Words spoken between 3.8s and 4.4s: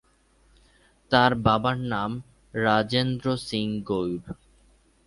Gour.